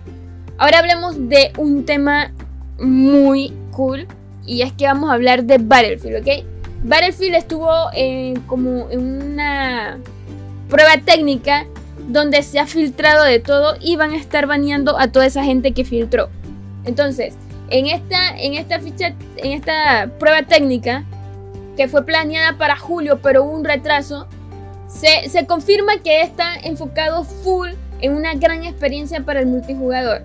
Ahora 0.57 0.79
hablemos 0.79 1.27
de 1.27 1.51
un 1.57 1.85
tema 1.85 2.31
muy 2.79 3.53
cool 3.71 4.07
y 4.45 4.61
es 4.61 4.73
que 4.73 4.85
vamos 4.85 5.09
a 5.09 5.13
hablar 5.13 5.43
de 5.43 5.57
Battlefield, 5.57 6.17
¿ok? 6.17 6.45
Battlefield 6.83 7.35
estuvo 7.35 7.71
como 8.47 8.89
en 8.89 9.31
una 9.31 9.97
prueba 10.69 10.97
técnica 11.03 11.65
donde 12.11 12.43
se 12.43 12.59
ha 12.59 12.67
filtrado 12.67 13.23
de 13.23 13.39
todo 13.39 13.75
y 13.79 13.95
van 13.95 14.11
a 14.11 14.17
estar 14.17 14.45
baneando 14.45 14.99
a 14.99 15.11
toda 15.11 15.25
esa 15.25 15.43
gente 15.43 15.71
que 15.71 15.85
filtró. 15.85 16.29
Entonces, 16.85 17.35
en 17.69 17.87
esta, 17.87 18.37
en 18.37 18.55
esta 18.55 18.79
ficha, 18.79 19.13
en 19.37 19.51
esta 19.51 20.09
prueba 20.19 20.43
técnica, 20.43 21.05
que 21.77 21.87
fue 21.87 22.05
planeada 22.05 22.57
para 22.57 22.75
julio, 22.75 23.19
pero 23.21 23.43
hubo 23.43 23.51
un 23.51 23.63
retraso, 23.63 24.27
se, 24.87 25.45
confirma 25.47 25.99
que 26.03 26.21
está 26.21 26.55
enfocado 26.55 27.23
full 27.23 27.69
en 28.01 28.13
una 28.13 28.33
gran 28.33 28.65
experiencia 28.65 29.21
para 29.21 29.39
el 29.39 29.45
multijugador. 29.45 30.21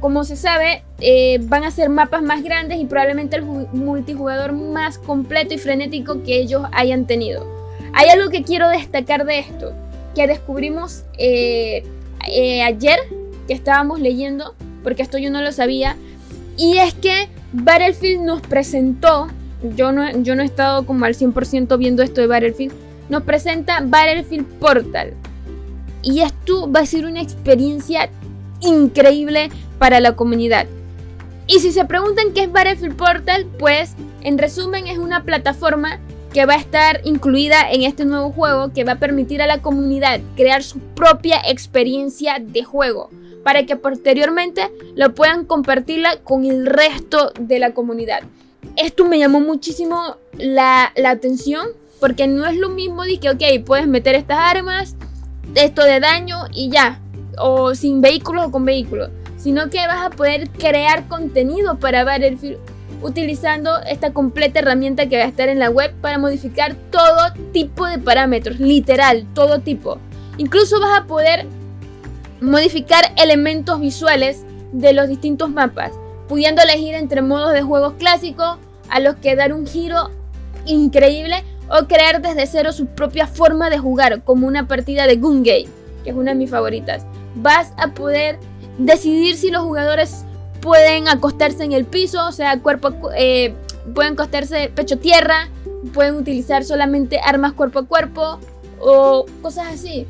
Como 0.00 0.22
se 0.22 0.36
sabe, 0.36 0.84
eh, 1.00 1.38
van 1.42 1.64
a 1.64 1.70
ser 1.70 1.88
mapas 1.88 2.22
más 2.22 2.42
grandes 2.42 2.78
y 2.78 2.84
probablemente 2.84 3.36
el 3.36 3.42
multijugador 3.42 4.52
más 4.52 4.98
completo 4.98 5.54
y 5.54 5.58
frenético 5.58 6.22
que 6.22 6.36
ellos 6.38 6.62
hayan 6.72 7.06
tenido. 7.06 7.44
Hay 7.92 8.08
algo 8.08 8.30
que 8.30 8.44
quiero 8.44 8.68
destacar 8.68 9.24
de 9.24 9.40
esto, 9.40 9.72
que 10.14 10.26
descubrimos 10.26 11.04
eh, 11.18 11.84
eh, 12.28 12.62
ayer, 12.62 12.98
que 13.46 13.54
estábamos 13.54 14.00
leyendo, 14.00 14.54
porque 14.82 15.02
esto 15.02 15.18
yo 15.18 15.30
no 15.30 15.42
lo 15.42 15.52
sabía, 15.52 15.96
y 16.56 16.78
es 16.78 16.94
que 16.94 17.28
Battlefield 17.52 18.22
nos 18.22 18.40
presentó, 18.40 19.28
yo 19.76 19.92
no, 19.92 20.10
yo 20.22 20.36
no 20.36 20.42
he 20.42 20.46
estado 20.46 20.86
como 20.86 21.04
al 21.04 21.14
100% 21.14 21.76
viendo 21.78 22.02
esto 22.02 22.20
de 22.20 22.26
Battlefield, 22.26 22.72
nos 23.08 23.22
presenta 23.22 23.80
Battlefield 23.82 24.46
Portal. 24.58 25.12
Y 26.02 26.20
esto 26.20 26.70
va 26.70 26.80
a 26.80 26.86
ser 26.86 27.06
una 27.06 27.22
experiencia 27.22 28.10
increíble 28.60 29.50
para 29.78 30.00
la 30.00 30.16
comunidad. 30.16 30.66
Y 31.46 31.60
si 31.60 31.72
se 31.72 31.84
preguntan 31.84 32.32
qué 32.34 32.44
es 32.44 32.52
Battlefield 32.52 32.96
Portal, 32.96 33.46
pues 33.58 33.94
en 34.22 34.38
resumen 34.38 34.86
es 34.86 34.98
una 34.98 35.24
plataforma 35.24 35.98
que 36.34 36.46
va 36.46 36.54
a 36.54 36.58
estar 36.58 37.00
incluida 37.04 37.70
en 37.70 37.82
este 37.82 38.04
nuevo 38.04 38.32
juego 38.32 38.72
que 38.72 38.82
va 38.82 38.92
a 38.92 38.98
permitir 38.98 39.40
a 39.40 39.46
la 39.46 39.62
comunidad 39.62 40.20
crear 40.34 40.64
su 40.64 40.80
propia 40.80 41.40
experiencia 41.46 42.38
de 42.40 42.64
juego 42.64 43.08
para 43.44 43.64
que 43.66 43.76
posteriormente 43.76 44.68
lo 44.96 45.14
puedan 45.14 45.44
compartirla 45.44 46.16
con 46.24 46.44
el 46.44 46.66
resto 46.66 47.32
de 47.38 47.60
la 47.60 47.72
comunidad. 47.72 48.22
Esto 48.76 49.04
me 49.04 49.20
llamó 49.20 49.38
muchísimo 49.38 50.16
la, 50.36 50.92
atención 51.06 51.68
porque 52.00 52.26
no 52.26 52.44
es 52.46 52.56
lo 52.56 52.68
mismo 52.68 53.04
de 53.04 53.18
que, 53.18 53.30
ok, 53.30 53.64
puedes 53.64 53.86
meter 53.86 54.16
estas 54.16 54.38
armas, 54.38 54.96
esto 55.54 55.84
de 55.84 56.00
daño 56.00 56.38
y 56.52 56.68
ya, 56.68 57.00
o 57.38 57.76
sin 57.76 58.00
vehículos 58.00 58.46
o 58.46 58.50
con 58.50 58.64
vehículos, 58.64 59.10
sino 59.36 59.70
que 59.70 59.86
vas 59.86 60.04
a 60.04 60.10
poder 60.10 60.50
crear 60.50 61.06
contenido 61.06 61.78
para 61.78 62.02
Battlefield 62.02 62.58
utilizando 63.04 63.80
esta 63.82 64.12
completa 64.12 64.60
herramienta 64.60 65.06
que 65.08 65.18
va 65.18 65.24
a 65.24 65.28
estar 65.28 65.48
en 65.50 65.58
la 65.58 65.68
web 65.68 65.92
para 66.00 66.18
modificar 66.18 66.74
todo 66.90 67.32
tipo 67.52 67.86
de 67.86 67.98
parámetros, 67.98 68.58
literal, 68.58 69.26
todo 69.34 69.60
tipo. 69.60 69.98
Incluso 70.38 70.80
vas 70.80 71.00
a 71.00 71.04
poder 71.04 71.46
modificar 72.40 73.12
elementos 73.16 73.78
visuales 73.78 74.44
de 74.72 74.94
los 74.94 75.08
distintos 75.08 75.50
mapas, 75.50 75.92
pudiendo 76.28 76.62
elegir 76.62 76.94
entre 76.94 77.20
modos 77.20 77.52
de 77.52 77.62
juegos 77.62 77.92
clásicos 77.98 78.56
a 78.88 79.00
los 79.00 79.16
que 79.16 79.36
dar 79.36 79.52
un 79.52 79.66
giro 79.66 80.10
increíble 80.64 81.44
o 81.68 81.86
crear 81.86 82.22
desde 82.22 82.46
cero 82.46 82.72
su 82.72 82.86
propia 82.86 83.26
forma 83.26 83.68
de 83.68 83.78
jugar, 83.78 84.22
como 84.22 84.46
una 84.46 84.66
partida 84.66 85.06
de 85.06 85.16
Gungay, 85.16 85.68
que 86.04 86.10
es 86.10 86.16
una 86.16 86.32
de 86.32 86.38
mis 86.38 86.50
favoritas. 86.50 87.04
Vas 87.36 87.74
a 87.76 87.88
poder 87.88 88.38
decidir 88.78 89.36
si 89.36 89.50
los 89.50 89.62
jugadores 89.62 90.23
pueden 90.64 91.08
acostarse 91.08 91.62
en 91.62 91.72
el 91.72 91.84
piso, 91.84 92.26
o 92.26 92.32
sea, 92.32 92.58
cuerpo, 92.60 92.90
eh, 93.14 93.54
pueden 93.94 94.14
acostarse 94.14 94.72
pecho 94.74 94.98
tierra, 94.98 95.50
pueden 95.92 96.14
utilizar 96.14 96.64
solamente 96.64 97.20
armas 97.22 97.52
cuerpo 97.52 97.80
a 97.80 97.86
cuerpo 97.86 98.38
o 98.80 99.26
cosas 99.42 99.66
así. 99.74 100.06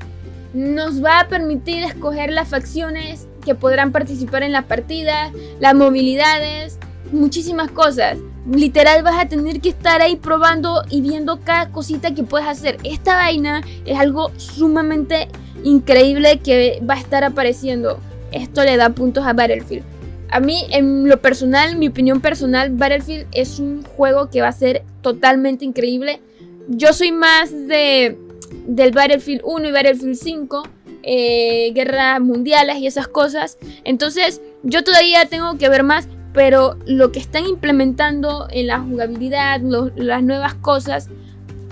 Nos 0.52 1.04
va 1.04 1.18
a 1.18 1.28
permitir 1.28 1.82
escoger 1.82 2.30
las 2.30 2.46
facciones 2.46 3.26
que 3.44 3.56
podrán 3.56 3.90
participar 3.90 4.44
en 4.44 4.52
la 4.52 4.62
partida, 4.62 5.32
las 5.58 5.74
movilidades, 5.74 6.78
muchísimas 7.10 7.72
cosas 7.72 8.18
literal 8.48 9.02
vas 9.02 9.18
a 9.18 9.26
tener 9.26 9.60
que 9.60 9.70
estar 9.70 10.02
ahí 10.02 10.16
probando 10.16 10.82
y 10.90 11.00
viendo 11.00 11.40
cada 11.40 11.70
cosita 11.70 12.14
que 12.14 12.24
puedes 12.24 12.46
hacer. 12.46 12.76
Esta 12.84 13.16
vaina 13.16 13.62
es 13.86 13.98
algo 13.98 14.30
sumamente 14.36 15.28
increíble 15.64 16.40
que 16.40 16.80
va 16.88 16.94
a 16.94 16.98
estar 16.98 17.24
apareciendo. 17.24 17.98
Esto 18.32 18.62
le 18.64 18.76
da 18.76 18.90
puntos 18.90 19.26
a 19.26 19.32
Battlefield. 19.32 19.93
A 20.34 20.40
mí, 20.40 20.66
en 20.70 21.08
lo 21.08 21.20
personal, 21.20 21.76
mi 21.76 21.86
opinión 21.86 22.20
personal, 22.20 22.70
Battlefield 22.70 23.28
es 23.30 23.60
un 23.60 23.84
juego 23.84 24.30
que 24.30 24.40
va 24.40 24.48
a 24.48 24.52
ser 24.52 24.82
totalmente 25.00 25.64
increíble. 25.64 26.20
Yo 26.66 26.92
soy 26.92 27.12
más 27.12 27.52
de 27.52 28.18
del 28.66 28.90
Battlefield 28.90 29.42
1 29.44 29.68
y 29.68 29.70
Battlefield 29.70 30.16
5, 30.16 30.62
eh, 31.04 31.70
guerras 31.72 32.20
mundiales 32.20 32.78
y 32.78 32.88
esas 32.88 33.06
cosas. 33.06 33.58
Entonces, 33.84 34.40
yo 34.64 34.82
todavía 34.82 35.24
tengo 35.26 35.56
que 35.56 35.68
ver 35.68 35.84
más, 35.84 36.08
pero 36.32 36.78
lo 36.84 37.12
que 37.12 37.20
están 37.20 37.46
implementando 37.46 38.48
en 38.50 38.66
la 38.66 38.80
jugabilidad, 38.80 39.60
las 39.60 40.22
nuevas 40.24 40.54
cosas, 40.54 41.10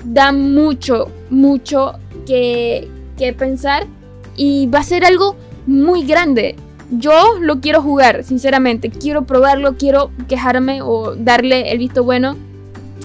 da 0.04 0.30
mucho, 0.30 1.10
mucho 1.30 1.94
que, 2.28 2.88
que 3.18 3.32
pensar 3.32 3.88
y 4.36 4.68
va 4.68 4.78
a 4.78 4.84
ser 4.84 5.04
algo 5.04 5.34
muy 5.66 6.06
grande. 6.06 6.54
Yo 6.92 7.38
lo 7.40 7.60
quiero 7.60 7.80
jugar, 7.80 8.22
sinceramente. 8.22 8.90
Quiero 8.90 9.24
probarlo, 9.24 9.76
quiero 9.78 10.10
quejarme 10.28 10.82
o 10.82 11.16
darle 11.16 11.72
el 11.72 11.78
visto 11.78 12.04
bueno 12.04 12.36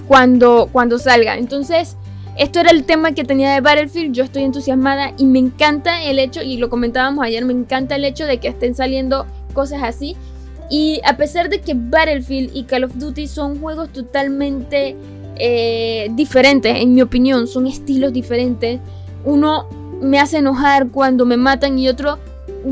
cuando, 0.06 0.68
cuando 0.70 0.98
salga. 0.98 1.38
Entonces, 1.38 1.96
esto 2.36 2.60
era 2.60 2.70
el 2.70 2.84
tema 2.84 3.12
que 3.12 3.24
tenía 3.24 3.54
de 3.54 3.62
Battlefield. 3.62 4.14
Yo 4.14 4.24
estoy 4.24 4.42
entusiasmada 4.42 5.14
y 5.16 5.24
me 5.24 5.38
encanta 5.38 6.02
el 6.02 6.18
hecho, 6.18 6.42
y 6.42 6.58
lo 6.58 6.68
comentábamos 6.68 7.24
ayer, 7.24 7.44
me 7.46 7.54
encanta 7.54 7.96
el 7.96 8.04
hecho 8.04 8.26
de 8.26 8.38
que 8.38 8.48
estén 8.48 8.74
saliendo 8.74 9.26
cosas 9.54 9.82
así. 9.82 10.16
Y 10.68 11.00
a 11.04 11.16
pesar 11.16 11.48
de 11.48 11.62
que 11.62 11.72
Battlefield 11.74 12.50
y 12.54 12.64
Call 12.64 12.84
of 12.84 12.94
Duty 12.94 13.26
son 13.26 13.58
juegos 13.58 13.90
totalmente 13.90 14.96
eh, 15.36 16.10
diferentes, 16.12 16.76
en 16.76 16.94
mi 16.94 17.00
opinión, 17.00 17.46
son 17.46 17.66
estilos 17.66 18.12
diferentes. 18.12 18.80
Uno 19.24 19.66
me 20.02 20.20
hace 20.20 20.38
enojar 20.38 20.88
cuando 20.88 21.24
me 21.24 21.38
matan 21.38 21.78
y 21.78 21.88
otro 21.88 22.18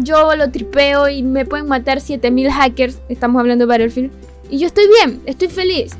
yo 0.02 0.34
lo 0.36 0.50
tripeo 0.50 1.08
y 1.08 1.22
me 1.22 1.44
pueden 1.44 1.68
matar 1.68 2.00
7000 2.00 2.50
hackers. 2.50 2.98
Estamos 3.08 3.40
hablando 3.40 3.64
de 3.64 3.68
Battlefield. 3.68 4.10
Y 4.50 4.58
yo 4.58 4.66
estoy 4.66 4.84
bien, 4.88 5.20
estoy 5.26 5.48
feliz. 5.48 5.92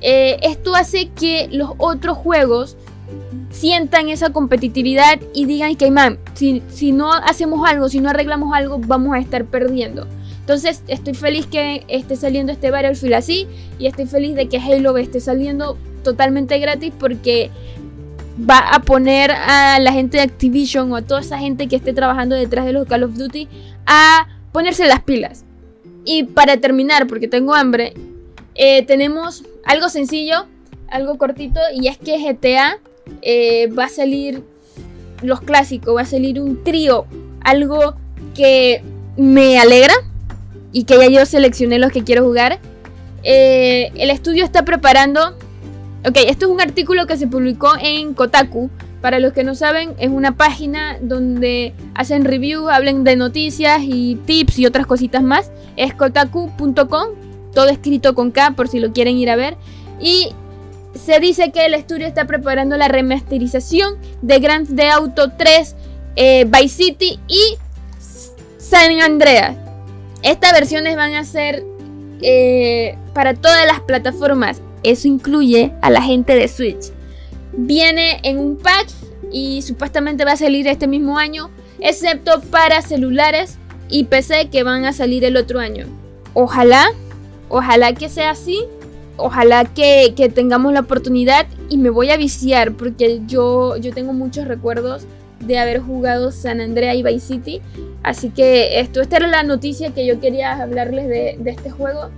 Eh, 0.00 0.38
esto 0.42 0.74
hace 0.74 1.08
que 1.08 1.48
los 1.50 1.72
otros 1.78 2.16
juegos 2.16 2.76
sientan 3.50 4.08
esa 4.08 4.30
competitividad 4.30 5.20
y 5.34 5.44
digan 5.44 5.76
que, 5.76 5.90
man, 5.90 6.18
si, 6.34 6.62
si 6.68 6.92
no 6.92 7.12
hacemos 7.12 7.68
algo, 7.68 7.88
si 7.88 8.00
no 8.00 8.10
arreglamos 8.10 8.54
algo, 8.54 8.78
vamos 8.78 9.14
a 9.14 9.18
estar 9.18 9.44
perdiendo. 9.44 10.06
Entonces 10.40 10.82
estoy 10.88 11.14
feliz 11.14 11.46
que 11.46 11.84
esté 11.88 12.16
saliendo 12.16 12.50
este 12.50 12.70
Battlefield 12.70 13.14
así 13.14 13.46
y 13.78 13.86
estoy 13.86 14.06
feliz 14.06 14.34
de 14.34 14.48
que 14.48 14.58
Halo 14.58 14.96
esté 14.96 15.20
saliendo 15.20 15.76
totalmente 16.02 16.58
gratis 16.58 16.92
porque 16.98 17.50
va 18.38 18.58
a 18.58 18.80
poner 18.80 19.30
a 19.30 19.78
la 19.80 19.92
gente 19.92 20.18
de 20.18 20.22
Activision 20.22 20.92
o 20.92 20.96
a 20.96 21.02
toda 21.02 21.20
esa 21.20 21.38
gente 21.38 21.66
que 21.68 21.76
esté 21.76 21.92
trabajando 21.92 22.34
detrás 22.34 22.64
de 22.64 22.72
los 22.72 22.86
Call 22.86 23.04
of 23.04 23.14
Duty 23.14 23.48
a 23.86 24.28
ponerse 24.52 24.86
las 24.86 25.02
pilas. 25.02 25.44
Y 26.04 26.24
para 26.24 26.56
terminar, 26.58 27.06
porque 27.06 27.28
tengo 27.28 27.54
hambre, 27.54 27.94
eh, 28.54 28.84
tenemos 28.84 29.44
algo 29.64 29.88
sencillo, 29.88 30.46
algo 30.88 31.18
cortito, 31.18 31.60
y 31.74 31.88
es 31.88 31.98
que 31.98 32.18
GTA 32.18 32.78
eh, 33.22 33.68
va 33.68 33.84
a 33.84 33.88
salir 33.88 34.42
los 35.22 35.40
clásicos, 35.40 35.96
va 35.96 36.02
a 36.02 36.06
salir 36.06 36.40
un 36.40 36.64
trío, 36.64 37.06
algo 37.42 37.94
que 38.34 38.82
me 39.16 39.58
alegra 39.58 39.94
y 40.72 40.84
que 40.84 40.96
ya 40.96 41.08
yo 41.08 41.26
seleccioné 41.26 41.78
los 41.78 41.92
que 41.92 42.04
quiero 42.04 42.24
jugar. 42.24 42.58
Eh, 43.22 43.90
el 43.96 44.10
estudio 44.10 44.44
está 44.44 44.64
preparando. 44.64 45.36
Ok, 46.02 46.16
esto 46.26 46.46
es 46.46 46.52
un 46.52 46.60
artículo 46.62 47.06
que 47.06 47.18
se 47.18 47.26
publicó 47.26 47.72
en 47.78 48.14
Kotaku. 48.14 48.70
Para 49.02 49.18
los 49.18 49.34
que 49.34 49.44
no 49.44 49.54
saben, 49.54 49.94
es 49.98 50.08
una 50.08 50.36
página 50.36 50.98
donde 51.00 51.74
hacen 51.94 52.24
reviews, 52.24 52.70
hablan 52.70 53.04
de 53.04 53.16
noticias 53.16 53.80
y 53.82 54.16
tips 54.26 54.58
y 54.58 54.66
otras 54.66 54.86
cositas 54.86 55.22
más. 55.22 55.50
Es 55.76 55.94
kotaku.com, 55.94 57.08
todo 57.52 57.68
escrito 57.68 58.14
con 58.14 58.30
K 58.30 58.52
por 58.52 58.68
si 58.68 58.80
lo 58.80 58.92
quieren 58.92 59.16
ir 59.16 59.28
a 59.28 59.36
ver. 59.36 59.56
Y 60.00 60.30
se 60.94 61.20
dice 61.20 61.52
que 61.52 61.66
el 61.66 61.74
estudio 61.74 62.06
está 62.06 62.26
preparando 62.26 62.78
la 62.78 62.88
remasterización 62.88 63.96
de 64.22 64.38
Grand 64.38 64.74
Theft 64.74 64.92
Auto 64.92 65.32
3, 65.36 65.76
eh, 66.16 66.46
Vice 66.46 66.84
City 66.84 67.20
y 67.28 67.56
San 68.58 69.00
Andreas. 69.02 69.54
Estas 70.22 70.52
versiones 70.52 70.96
van 70.96 71.14
a 71.14 71.24
ser 71.24 71.62
eh, 72.22 72.96
para 73.12 73.34
todas 73.34 73.66
las 73.66 73.80
plataformas. 73.80 74.62
Eso 74.82 75.08
incluye 75.08 75.72
a 75.82 75.90
la 75.90 76.02
gente 76.02 76.34
de 76.34 76.48
Switch. 76.48 76.92
Viene 77.52 78.20
en 78.22 78.38
un 78.38 78.56
pack 78.56 78.88
y 79.32 79.62
supuestamente 79.62 80.24
va 80.24 80.32
a 80.32 80.36
salir 80.36 80.66
este 80.66 80.86
mismo 80.86 81.18
año, 81.18 81.50
excepto 81.80 82.40
para 82.40 82.82
celulares 82.82 83.58
y 83.88 84.04
PC 84.04 84.48
que 84.50 84.62
van 84.62 84.84
a 84.84 84.92
salir 84.92 85.24
el 85.24 85.36
otro 85.36 85.58
año. 85.60 85.86
Ojalá, 86.34 86.90
ojalá 87.48 87.92
que 87.94 88.08
sea 88.08 88.30
así. 88.30 88.64
ojalá 89.16 89.66
que, 89.66 90.14
que, 90.16 90.30
tengamos 90.30 90.72
la 90.72 90.80
oportunidad 90.80 91.46
y 91.68 91.76
me 91.76 91.90
voy 91.90 92.10
a 92.10 92.16
viciar 92.16 92.72
porque 92.72 93.20
yo, 93.26 93.76
yo 93.76 93.92
tengo 93.92 94.14
muchos 94.14 94.48
recuerdos 94.48 95.04
de 95.40 95.58
haber 95.58 95.80
jugado 95.80 96.32
San 96.32 96.60
Andrea 96.60 96.94
y 96.94 97.02
Vice 97.02 97.26
City. 97.26 97.60
Así 98.02 98.30
que 98.30 98.80
esto, 98.80 99.00
esta 99.02 99.16
era 99.16 99.26
la 99.26 99.42
noticia 99.42 99.92
que 99.92 100.06
yo 100.06 100.20
quería 100.20 100.62
hablarles 100.62 101.08
de, 101.08 101.36
de 101.38 101.50
este 101.50 101.70
juego. 101.70 102.10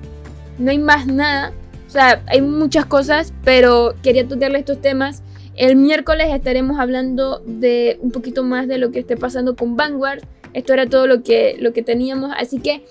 No 0.58 0.70
hay 0.70 0.78
más 0.78 1.06
nada. 1.06 1.52
O 1.92 1.94
sea, 1.94 2.22
hay 2.26 2.40
muchas 2.40 2.86
cosas, 2.86 3.34
pero 3.44 3.94
quería 4.02 4.26
tocarles 4.26 4.60
estos 4.60 4.80
temas. 4.80 5.22
El 5.56 5.76
miércoles 5.76 6.28
estaremos 6.32 6.80
hablando 6.80 7.42
de 7.44 7.98
un 8.00 8.10
poquito 8.12 8.44
más 8.44 8.66
de 8.66 8.78
lo 8.78 8.90
que 8.90 9.00
esté 9.00 9.18
pasando 9.18 9.56
con 9.56 9.76
Vanguard. 9.76 10.22
Esto 10.54 10.72
era 10.72 10.86
todo 10.86 11.06
lo 11.06 11.22
que, 11.22 11.54
lo 11.60 11.74
que 11.74 11.82
teníamos. 11.82 12.32
Así 12.34 12.60
que 12.60 12.82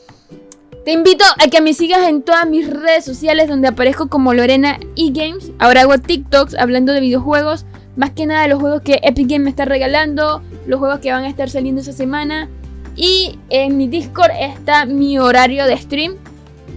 te 0.86 0.92
invito 0.92 1.26
a 1.44 1.48
que 1.48 1.62
me 1.62 1.74
sigas 1.74 2.08
en 2.08 2.22
todas 2.22 2.48
mis 2.48 2.70
redes 2.70 3.04
sociales 3.04 3.50
donde 3.50 3.70
aparezco 3.70 4.08
como 4.08 4.36
Lorena 4.36 4.80
eGames. 4.96 5.52
Ahora 5.58 5.82
hago 5.82 5.98
TikToks 5.98 6.54
hablando 6.54 6.94
de 6.94 7.00
videojuegos. 7.00 7.66
Más 7.96 8.12
que 8.12 8.28
nada 8.28 8.48
los 8.48 8.60
juegos 8.60 8.84
que 8.84 9.00
Epic 9.02 9.28
Games 9.28 9.46
me 9.46 9.50
está 9.50 9.66
regalando. 9.66 10.44
Los 10.68 10.80
juegos 10.80 11.00
que 11.00 11.12
van 11.12 11.24
a 11.24 11.28
estar 11.28 11.50
saliendo 11.50 11.82
esa 11.82 11.94
semana. 11.94 12.50
Y 12.96 13.40
en 13.50 13.78
mi 13.78 13.88
Discord 13.88 14.30
está 14.40 14.86
mi 14.86 15.18
horario 15.18 15.66
de 15.66 15.76
stream. 15.76 16.18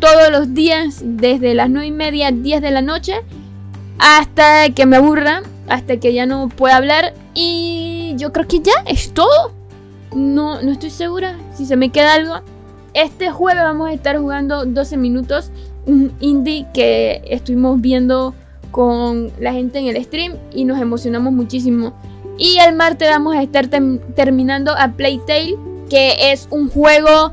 Todos 0.00 0.30
los 0.30 0.54
días 0.54 1.00
desde 1.02 1.54
las 1.54 1.70
9 1.70 1.86
y 1.86 1.90
media, 1.90 2.30
10 2.30 2.60
de 2.62 2.70
la 2.70 2.82
noche. 2.82 3.14
Hasta 3.98 4.70
que 4.70 4.86
me 4.86 4.96
aburra. 4.96 5.42
Hasta 5.68 5.98
que 5.98 6.12
ya 6.12 6.26
no 6.26 6.48
pueda 6.48 6.76
hablar. 6.76 7.14
Y 7.34 8.14
yo 8.16 8.32
creo 8.32 8.46
que 8.46 8.60
ya 8.60 8.72
es 8.86 9.12
todo. 9.12 9.52
No, 10.14 10.62
no 10.62 10.72
estoy 10.72 10.90
segura 10.90 11.36
si 11.54 11.66
se 11.66 11.76
me 11.76 11.90
queda 11.90 12.14
algo. 12.14 12.40
Este 12.94 13.30
jueves 13.30 13.64
vamos 13.64 13.88
a 13.88 13.92
estar 13.92 14.16
jugando 14.18 14.64
12 14.64 14.96
minutos, 14.96 15.50
un 15.84 16.12
indie 16.20 16.66
que 16.72 17.22
estuvimos 17.28 17.80
viendo 17.80 18.34
con 18.70 19.32
la 19.40 19.52
gente 19.52 19.80
en 19.80 19.86
el 19.88 20.02
stream 20.04 20.36
y 20.52 20.64
nos 20.64 20.80
emocionamos 20.80 21.32
muchísimo. 21.32 21.92
Y 22.38 22.58
el 22.58 22.74
martes 22.76 23.08
vamos 23.10 23.34
a 23.34 23.42
estar 23.42 23.68
terminando 23.68 24.72
a 24.76 24.92
Playtale, 24.92 25.56
que 25.90 26.32
es 26.32 26.46
un 26.50 26.68
juego 26.68 27.32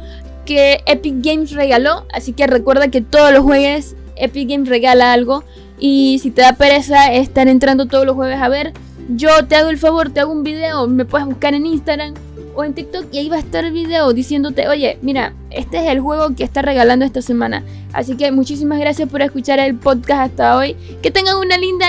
que 0.53 0.79
Epic 0.86 1.15
Games 1.20 1.51
regaló. 1.51 2.05
Así 2.13 2.34
que 2.34 2.48
recuerda 2.48 2.89
que 2.89 3.01
todos 3.01 3.31
los 3.31 3.43
jueves 3.43 3.96
Epic 4.15 4.50
Games 4.50 4.70
regala 4.70 5.13
algo. 5.13 5.43
Y 5.79 6.20
si 6.22 6.31
te 6.31 6.41
da 6.41 6.53
pereza 6.53 7.12
estar 7.13 7.48
entrando 7.48 7.88
todos 7.88 8.05
los 8.05 8.15
jueves 8.15 8.39
a 8.39 8.50
ver, 8.50 8.74
yo 9.10 9.29
te 9.48 9.55
hago 9.55 9.70
el 9.70 9.77
favor, 9.77 10.12
te 10.12 10.20
hago 10.20 10.31
un 10.31 10.43
video, 10.43 10.88
me 10.88 11.05
puedes 11.05 11.25
buscar 11.25 11.53
en 11.53 11.65
Instagram 11.65 12.13
o 12.55 12.63
en 12.63 12.74
TikTok 12.74 13.05
y 13.12 13.17
ahí 13.17 13.29
va 13.29 13.38
a 13.38 13.39
estar 13.39 13.65
el 13.65 13.74
video 13.74 14.13
diciéndote, 14.13 14.67
oye, 14.67 15.00
mira, 15.01 15.34
este 15.50 15.77
es 15.77 15.89
el 15.89 16.00
juego 16.00 16.36
que 16.36 16.43
está 16.43 16.62
regalando 16.62 17.05
esta 17.05 17.22
semana. 17.22 17.63
Así 17.93 18.15
que 18.15 18.31
muchísimas 18.31 18.79
gracias 18.79 19.10
por 19.10 19.22
escuchar 19.22 19.60
el 19.60 19.75
podcast 19.75 20.31
hasta 20.31 20.58
hoy. 20.58 20.75
Que 21.01 21.12
tengan 21.12 21.38
una 21.38 21.58
linda 21.58 21.86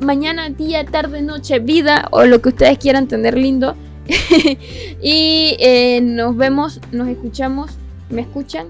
mañana, 0.00 0.50
día, 0.50 0.84
tarde, 0.84 1.22
noche, 1.22 1.58
vida 1.58 2.08
o 2.10 2.24
lo 2.24 2.42
que 2.42 2.50
ustedes 2.50 2.78
quieran 2.78 3.06
tener 3.06 3.36
lindo. 3.36 3.76
y 5.02 5.56
eh, 5.58 6.00
nos 6.02 6.36
vemos, 6.36 6.80
nos 6.92 7.08
escuchamos, 7.08 7.72
me 8.10 8.22
escuchan 8.22 8.68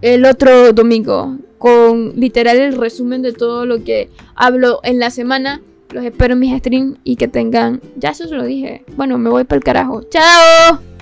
el 0.00 0.24
otro 0.24 0.72
domingo 0.72 1.38
con 1.58 2.12
literal 2.20 2.58
el 2.58 2.76
resumen 2.76 3.22
de 3.22 3.32
todo 3.32 3.64
lo 3.64 3.84
que 3.84 4.10
hablo 4.34 4.80
en 4.82 4.98
la 4.98 5.10
semana. 5.10 5.60
Los 5.90 6.04
espero 6.04 6.34
en 6.34 6.40
mis 6.40 6.58
streams 6.58 6.98
y 7.04 7.16
que 7.16 7.28
tengan. 7.28 7.80
Ya 7.96 8.10
eso 8.10 8.26
se 8.26 8.34
lo 8.34 8.44
dije. 8.44 8.84
Bueno, 8.96 9.16
me 9.16 9.30
voy 9.30 9.44
para 9.44 9.58
el 9.58 9.64
carajo. 9.64 10.02
¡Chao! 10.02 10.93